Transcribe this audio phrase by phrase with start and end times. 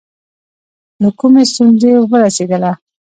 [1.01, 2.71] له کومې ستونزې ورسېدله.